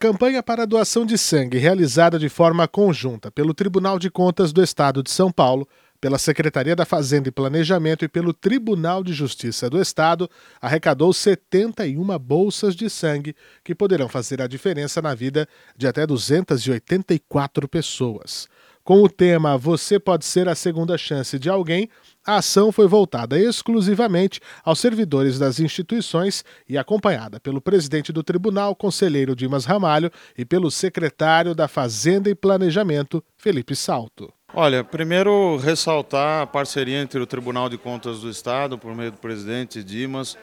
campanha 0.00 0.42
para 0.42 0.62
a 0.62 0.66
doação 0.66 1.04
de 1.04 1.18
sangue, 1.18 1.58
realizada 1.58 2.18
de 2.18 2.30
forma 2.30 2.66
conjunta 2.66 3.30
pelo 3.30 3.52
Tribunal 3.52 3.98
de 3.98 4.10
Contas 4.10 4.50
do 4.50 4.62
Estado 4.62 5.02
de 5.02 5.10
São 5.10 5.30
Paulo, 5.30 5.68
pela 6.00 6.16
Secretaria 6.16 6.74
da 6.74 6.86
Fazenda 6.86 7.28
e 7.28 7.30
Planejamento 7.30 8.02
e 8.02 8.08
pelo 8.08 8.32
Tribunal 8.32 9.04
de 9.04 9.12
Justiça 9.12 9.68
do 9.68 9.78
Estado, 9.78 10.28
arrecadou 10.58 11.12
71 11.12 12.18
bolsas 12.18 12.74
de 12.74 12.88
sangue 12.88 13.36
que 13.62 13.74
poderão 13.74 14.08
fazer 14.08 14.40
a 14.40 14.46
diferença 14.46 15.02
na 15.02 15.14
vida 15.14 15.46
de 15.76 15.86
até 15.86 16.06
284 16.06 17.68
pessoas. 17.68 18.48
Com 18.90 19.04
o 19.04 19.08
tema 19.08 19.56
Você 19.56 20.00
pode 20.00 20.24
ser 20.24 20.48
a 20.48 20.54
segunda 20.56 20.98
chance 20.98 21.38
de 21.38 21.48
alguém, 21.48 21.88
a 22.26 22.38
ação 22.38 22.72
foi 22.72 22.88
voltada 22.88 23.38
exclusivamente 23.38 24.40
aos 24.64 24.80
servidores 24.80 25.38
das 25.38 25.60
instituições 25.60 26.44
e 26.68 26.76
acompanhada 26.76 27.38
pelo 27.38 27.60
presidente 27.60 28.12
do 28.12 28.24
tribunal, 28.24 28.74
conselheiro 28.74 29.36
Dimas 29.36 29.64
Ramalho, 29.64 30.10
e 30.36 30.44
pelo 30.44 30.72
secretário 30.72 31.54
da 31.54 31.68
Fazenda 31.68 32.28
e 32.28 32.34
Planejamento, 32.34 33.22
Felipe 33.38 33.76
Salto. 33.76 34.28
Olha, 34.52 34.82
primeiro 34.82 35.56
ressaltar 35.58 36.42
a 36.42 36.46
parceria 36.48 37.00
entre 37.00 37.20
o 37.20 37.26
Tribunal 37.28 37.68
de 37.68 37.78
Contas 37.78 38.18
do 38.18 38.28
Estado, 38.28 38.76
por 38.76 38.92
meio 38.96 39.12
do 39.12 39.18
presidente 39.18 39.84
Dimas, 39.84 40.36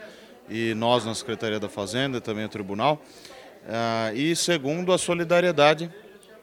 e 0.50 0.74
nós 0.74 1.04
na 1.04 1.14
Secretaria 1.14 1.60
da 1.60 1.68
Fazenda, 1.68 2.22
também 2.22 2.46
o 2.46 2.50
Tribunal. 2.50 3.02
Uh, 3.66 4.16
e 4.16 4.34
segundo, 4.38 4.94
a 4.94 4.98
solidariedade 4.98 5.92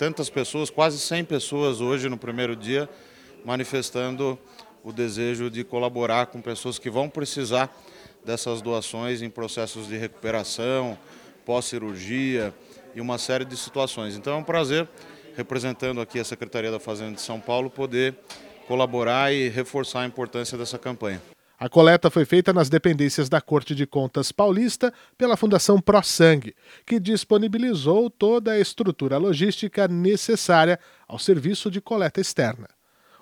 tantas 0.05 0.29
pessoas, 0.29 0.69
quase 0.69 0.99
100 0.99 1.25
pessoas 1.25 1.81
hoje 1.81 2.11
no 2.11 2.19
primeiro 2.19 2.55
dia, 2.55 2.87
manifestando 3.43 4.39
o 4.83 4.93
desejo 4.93 5.49
de 5.49 5.65
colaborar 5.65 6.27
com 6.27 6.43
pessoas 6.43 6.79
que 6.79 6.91
vão 6.91 7.09
precisar 7.09 7.75
dessas 8.23 8.61
doações 8.61 9.23
em 9.23 9.31
processos 9.31 9.89
de 9.89 9.97
recuperação, 9.97 10.98
pós-cirurgia 11.47 12.53
e 12.95 13.01
uma 13.01 13.17
série 13.17 13.47
de 13.47 13.56
situações. 13.56 14.15
Então 14.15 14.34
é 14.34 14.37
um 14.37 14.45
prazer, 14.45 14.87
representando 15.34 16.03
aqui 16.03 16.21
a 16.21 16.25
Secretaria 16.25 16.71
da 16.71 16.78
Fazenda 16.78 17.15
de 17.15 17.23
São 17.23 17.41
Paulo, 17.41 17.71
poder 17.71 18.15
colaborar 18.69 19.33
e 19.33 19.48
reforçar 19.48 20.00
a 20.00 20.06
importância 20.06 20.59
dessa 20.59 20.78
campanha. 20.78 21.23
A 21.65 21.69
coleta 21.70 22.11
foi 22.11 22.27
feita 22.27 22.53
nas 22.53 22.69
dependências 22.69 23.31
da 23.31 23.41
Corte 23.41 23.75
de 23.75 23.87
Contas 23.87 24.31
Paulista 24.31 24.93
pela 25.17 25.34
Fundação 25.34 25.81
Pro 25.81 26.03
Sangue, 26.03 26.55
que 26.84 27.01
disponibilizou 27.01 28.11
toda 28.11 28.53
a 28.53 28.61
estrutura 28.61 29.17
logística 29.17 29.89
necessária 29.89 30.79
ao 31.09 31.19
serviço 31.19 31.71
de 31.71 31.81
coleta 31.81 32.21
externa. 32.21 32.69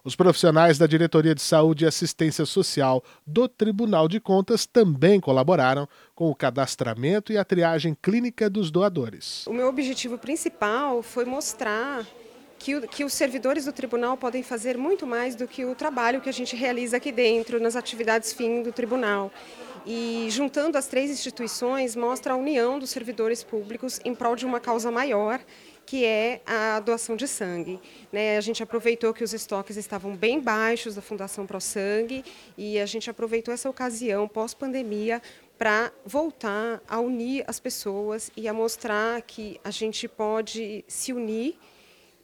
Os 0.02 0.16
profissionais 0.16 0.76
da 0.76 0.88
Diretoria 0.88 1.36
de 1.36 1.40
Saúde 1.40 1.84
e 1.84 1.86
Assistência 1.86 2.44
Social 2.44 3.04
do 3.24 3.46
Tribunal 3.46 4.08
de 4.08 4.18
Contas 4.18 4.66
também 4.66 5.20
colaboraram 5.20 5.88
com 6.12 6.28
o 6.28 6.34
cadastramento 6.34 7.32
e 7.32 7.38
a 7.38 7.44
triagem 7.44 7.96
clínica 8.02 8.50
dos 8.50 8.72
doadores. 8.72 9.46
O 9.46 9.52
meu 9.52 9.68
objetivo 9.68 10.18
principal 10.18 11.00
foi 11.00 11.24
mostrar 11.24 12.04
que, 12.62 12.76
o, 12.76 12.88
que 12.88 13.04
os 13.04 13.12
servidores 13.12 13.64
do 13.64 13.72
tribunal 13.72 14.16
podem 14.16 14.42
fazer 14.42 14.78
muito 14.78 15.04
mais 15.04 15.34
do 15.34 15.48
que 15.48 15.64
o 15.64 15.74
trabalho 15.74 16.20
que 16.20 16.28
a 16.28 16.32
gente 16.32 16.54
realiza 16.54 16.96
aqui 16.96 17.10
dentro, 17.10 17.60
nas 17.60 17.74
atividades 17.74 18.32
fim 18.32 18.62
do 18.62 18.72
tribunal. 18.72 19.32
E 19.84 20.28
juntando 20.30 20.78
as 20.78 20.86
três 20.86 21.10
instituições, 21.10 21.96
mostra 21.96 22.34
a 22.34 22.36
união 22.36 22.78
dos 22.78 22.90
servidores 22.90 23.42
públicos 23.42 24.00
em 24.04 24.14
prol 24.14 24.36
de 24.36 24.46
uma 24.46 24.60
causa 24.60 24.92
maior, 24.92 25.40
que 25.84 26.04
é 26.04 26.40
a 26.46 26.78
doação 26.78 27.16
de 27.16 27.26
sangue. 27.26 27.80
Né, 28.12 28.36
a 28.36 28.40
gente 28.40 28.62
aproveitou 28.62 29.12
que 29.12 29.24
os 29.24 29.34
estoques 29.34 29.76
estavam 29.76 30.14
bem 30.14 30.38
baixos 30.38 30.94
da 30.94 31.02
Fundação 31.02 31.44
Pro 31.44 31.60
Sangue 31.60 32.24
e 32.56 32.78
a 32.78 32.86
gente 32.86 33.10
aproveitou 33.10 33.52
essa 33.52 33.68
ocasião 33.68 34.28
pós-pandemia 34.28 35.20
para 35.58 35.90
voltar 36.06 36.80
a 36.88 37.00
unir 37.00 37.42
as 37.48 37.58
pessoas 37.58 38.30
e 38.36 38.46
a 38.46 38.52
mostrar 38.52 39.20
que 39.22 39.60
a 39.64 39.70
gente 39.72 40.06
pode 40.06 40.84
se 40.86 41.12
unir 41.12 41.58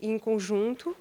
em 0.01 0.19
conjunto 0.19 0.97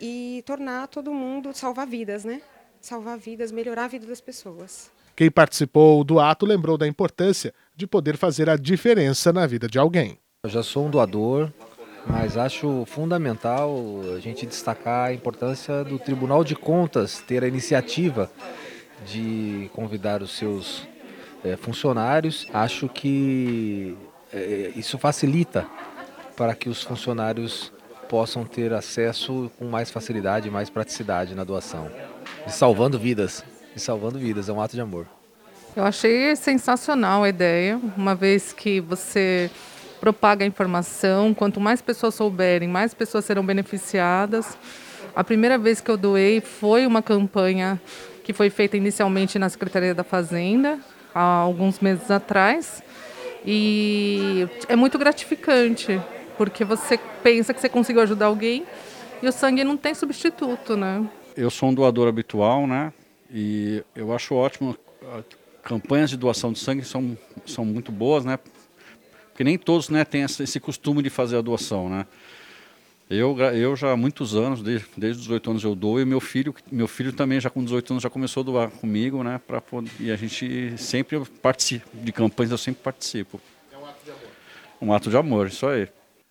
e 0.00 0.42
tornar 0.46 0.88
todo 0.88 1.12
mundo 1.12 1.52
salvar 1.54 1.86
vidas, 1.86 2.24
né? 2.24 2.42
Salvar 2.80 3.16
vidas, 3.16 3.52
melhorar 3.52 3.84
a 3.84 3.88
vida 3.88 4.06
das 4.06 4.20
pessoas. 4.20 4.90
Quem 5.14 5.30
participou 5.30 6.02
do 6.02 6.18
ato 6.18 6.46
lembrou 6.46 6.76
da 6.76 6.88
importância 6.88 7.54
de 7.76 7.86
poder 7.86 8.16
fazer 8.16 8.48
a 8.50 8.56
diferença 8.56 9.32
na 9.32 9.46
vida 9.46 9.68
de 9.68 9.78
alguém. 9.78 10.18
Eu 10.42 10.50
já 10.50 10.62
sou 10.62 10.86
um 10.86 10.90
doador, 10.90 11.52
mas 12.06 12.36
acho 12.36 12.84
fundamental 12.86 13.76
a 14.16 14.18
gente 14.18 14.44
destacar 14.46 15.10
a 15.10 15.14
importância 15.14 15.84
do 15.84 15.98
Tribunal 15.98 16.42
de 16.42 16.56
Contas 16.56 17.20
ter 17.20 17.44
a 17.44 17.48
iniciativa 17.48 18.30
de 19.06 19.70
convidar 19.72 20.22
os 20.22 20.32
seus 20.32 20.86
é, 21.44 21.56
funcionários. 21.56 22.46
Acho 22.52 22.88
que 22.88 23.96
é, 24.32 24.72
isso 24.74 24.98
facilita 24.98 25.66
para 26.36 26.54
que 26.54 26.68
os 26.68 26.82
funcionários 26.82 27.72
possam 28.12 28.44
ter 28.44 28.74
acesso 28.74 29.50
com 29.58 29.64
mais 29.64 29.90
facilidade 29.90 30.50
mais 30.50 30.68
praticidade 30.68 31.34
na 31.34 31.44
doação. 31.44 31.90
E 32.46 32.52
salvando 32.52 32.98
vidas. 32.98 33.42
E 33.74 33.80
salvando 33.80 34.18
vidas, 34.18 34.50
é 34.50 34.52
um 34.52 34.60
ato 34.60 34.74
de 34.74 34.82
amor. 34.82 35.06
Eu 35.74 35.82
achei 35.82 36.36
sensacional 36.36 37.22
a 37.22 37.30
ideia, 37.30 37.80
uma 37.96 38.14
vez 38.14 38.52
que 38.52 38.82
você 38.82 39.50
propaga 39.98 40.44
a 40.44 40.46
informação, 40.46 41.32
quanto 41.32 41.58
mais 41.58 41.80
pessoas 41.80 42.14
souberem, 42.14 42.68
mais 42.68 42.92
pessoas 42.92 43.24
serão 43.24 43.46
beneficiadas. 43.46 44.58
A 45.16 45.24
primeira 45.24 45.56
vez 45.56 45.80
que 45.80 45.90
eu 45.90 45.96
doei 45.96 46.42
foi 46.42 46.84
uma 46.84 47.00
campanha 47.00 47.80
que 48.22 48.34
foi 48.34 48.50
feita 48.50 48.76
inicialmente 48.76 49.38
na 49.38 49.48
Secretaria 49.48 49.94
da 49.94 50.04
Fazenda, 50.04 50.78
há 51.14 51.22
alguns 51.22 51.80
meses 51.80 52.10
atrás. 52.10 52.82
E 53.42 54.46
é 54.68 54.76
muito 54.76 54.98
gratificante, 54.98 55.98
porque 56.36 56.64
você 56.64 56.98
pensa 57.22 57.52
que 57.54 57.60
você 57.60 57.68
conseguiu 57.68 58.02
ajudar 58.02 58.26
alguém 58.26 58.64
e 59.22 59.28
o 59.28 59.32
sangue 59.32 59.62
não 59.64 59.76
tem 59.76 59.94
substituto, 59.94 60.76
né? 60.76 61.08
Eu 61.36 61.50
sou 61.50 61.68
um 61.68 61.74
doador 61.74 62.08
habitual, 62.08 62.66
né? 62.66 62.92
E 63.32 63.82
eu 63.94 64.12
acho 64.12 64.34
ótimo. 64.34 64.76
Campanhas 65.62 66.10
de 66.10 66.16
doação 66.16 66.52
de 66.52 66.58
sangue 66.58 66.84
são, 66.84 67.16
são 67.46 67.64
muito 67.64 67.92
boas, 67.92 68.24
né? 68.24 68.38
Porque 69.28 69.44
nem 69.44 69.56
todos 69.56 69.88
né, 69.88 70.04
têm 70.04 70.22
esse 70.22 70.60
costume 70.60 71.02
de 71.02 71.08
fazer 71.08 71.38
a 71.38 71.40
doação, 71.40 71.88
né? 71.88 72.06
Eu, 73.08 73.38
eu 73.38 73.76
já 73.76 73.92
há 73.92 73.96
muitos 73.96 74.34
anos, 74.34 74.62
desde, 74.62 74.86
desde 74.96 75.20
os 75.20 75.26
18 75.26 75.50
anos 75.50 75.64
eu 75.64 75.74
dou, 75.74 76.00
e 76.00 76.04
meu 76.04 76.18
filho, 76.20 76.54
meu 76.70 76.88
filho 76.88 77.12
também 77.12 77.38
já 77.38 77.50
com 77.50 77.62
18 77.62 77.92
anos 77.92 78.02
já 78.02 78.08
começou 78.08 78.40
a 78.40 78.44
doar 78.44 78.70
comigo, 78.70 79.22
né? 79.22 79.40
Pra, 79.46 79.62
e 80.00 80.10
a 80.10 80.16
gente 80.16 80.74
sempre 80.78 81.20
participa 81.42 81.86
de 81.92 82.10
campanhas, 82.10 82.52
eu 82.52 82.58
sempre 82.58 82.82
participo. 82.82 83.40
É 83.70 83.76
um 83.76 83.84
ato 83.84 84.04
de 84.04 84.10
amor. 84.10 84.28
Um 84.80 84.92
ato 84.92 85.10
de 85.10 85.16
amor, 85.16 85.46
isso 85.48 85.66
aí. 85.66 85.88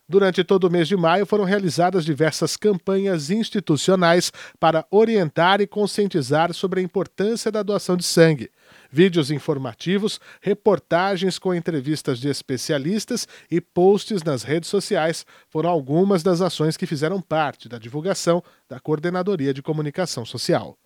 Durante 0.08 0.44
todo 0.44 0.66
o 0.66 0.70
mês 0.70 0.88
de 0.88 0.98
maio 0.98 1.26
foram 1.26 1.46
realizadas 1.46 2.04
diversas 2.04 2.58
campanhas 2.58 3.30
institucionais 3.30 4.32
para 4.60 4.86
orientar 4.92 5.62
e 5.62 5.68
conscientizar 5.68 6.54
sobre 6.54 6.82
a 6.82 6.84
importância 6.84 7.52
da 7.52 7.64
doação 7.64 7.96
de 7.96 8.04
sangue. 8.04 8.52
Vídeos 8.92 9.32
informativos, 9.32 10.20
reportagens 10.42 11.40
com 11.40 11.56
entrevistas 11.56 12.20
de 12.20 12.28
especialistas 12.28 13.28
e 13.50 13.62
posts 13.62 14.22
nas 14.24 14.44
redes 14.44 14.70
sociais 14.70 15.26
foram 15.50 15.70
algumas 15.70 16.24
das 16.24 16.42
ações 16.42 16.76
que 16.76 16.86
fizeram 16.86 17.22
parte 17.22 17.70
da 17.70 17.78
divulgação 17.78 18.44
da 18.68 18.80
Coordenadoria 18.80 19.54
de 19.54 19.62
Comunicação 19.62 20.26
Social. 20.26 20.78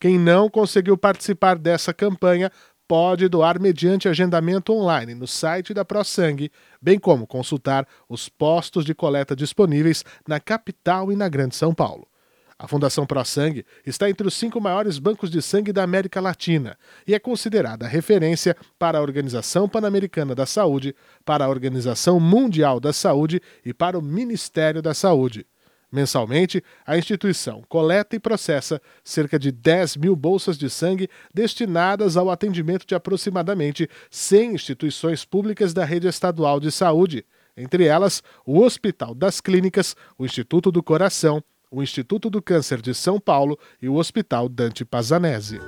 Quem 0.00 0.16
não 0.16 0.48
conseguiu 0.48 0.96
participar 0.96 1.58
dessa 1.58 1.92
campanha 1.92 2.52
pode 2.88 3.28
doar 3.28 3.60
mediante 3.60 4.08
agendamento 4.08 4.72
online 4.72 5.14
no 5.14 5.26
site 5.26 5.74
da 5.74 5.84
ProSangue, 5.84 6.50
bem 6.80 6.98
como 6.98 7.26
consultar 7.26 7.86
os 8.08 8.30
postos 8.30 8.82
de 8.82 8.94
coleta 8.94 9.36
disponíveis 9.36 10.02
na 10.26 10.40
capital 10.40 11.12
e 11.12 11.16
na 11.16 11.28
Grande 11.28 11.54
São 11.54 11.74
Paulo. 11.74 12.08
A 12.58 12.66
Fundação 12.66 13.06
ProSangue 13.06 13.64
está 13.86 14.10
entre 14.10 14.26
os 14.26 14.34
cinco 14.34 14.60
maiores 14.60 14.98
bancos 14.98 15.30
de 15.30 15.40
sangue 15.40 15.72
da 15.72 15.84
América 15.84 16.20
Latina 16.20 16.76
e 17.06 17.14
é 17.14 17.18
considerada 17.18 17.86
referência 17.86 18.56
para 18.76 18.98
a 18.98 19.02
Organização 19.02 19.68
Pan-Americana 19.68 20.34
da 20.34 20.46
Saúde, 20.46 20.96
para 21.24 21.44
a 21.44 21.48
Organização 21.48 22.18
Mundial 22.18 22.80
da 22.80 22.92
Saúde 22.92 23.40
e 23.64 23.72
para 23.72 23.96
o 23.96 24.02
Ministério 24.02 24.82
da 24.82 24.92
Saúde. 24.92 25.46
Mensalmente, 25.90 26.62
a 26.86 26.98
instituição 26.98 27.62
coleta 27.66 28.14
e 28.14 28.20
processa 28.20 28.80
cerca 29.02 29.38
de 29.38 29.50
10 29.50 29.96
mil 29.96 30.14
bolsas 30.14 30.58
de 30.58 30.68
sangue 30.68 31.08
destinadas 31.32 32.16
ao 32.16 32.30
atendimento 32.30 32.86
de 32.86 32.94
aproximadamente 32.94 33.88
100 34.10 34.54
instituições 34.54 35.24
públicas 35.24 35.72
da 35.72 35.84
rede 35.84 36.06
estadual 36.06 36.60
de 36.60 36.70
saúde, 36.70 37.24
entre 37.56 37.84
elas 37.84 38.22
o 38.44 38.60
Hospital 38.60 39.14
das 39.14 39.40
Clínicas, 39.40 39.96
o 40.18 40.26
Instituto 40.26 40.70
do 40.70 40.82
Coração, 40.82 41.42
o 41.70 41.82
Instituto 41.82 42.28
do 42.28 42.42
Câncer 42.42 42.82
de 42.82 42.94
São 42.94 43.18
Paulo 43.18 43.58
e 43.80 43.88
o 43.88 43.94
Hospital 43.94 44.48
Dante 44.48 44.84
Pazanese. 44.84 45.58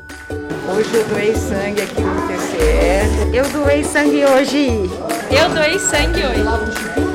Hoje 0.71 0.95
eu 0.95 1.09
doei 1.09 1.35
sangue 1.35 1.83
aqui 1.83 2.01
no 2.01 2.29
TCE. 2.29 3.37
Eu 3.37 3.51
doei 3.51 3.85
sangue 3.85 4.25
hoje. 4.25 4.69
Eu 5.31 5.49
doei 5.55 5.79
sangue 5.79 6.21
hoje. 6.21 7.10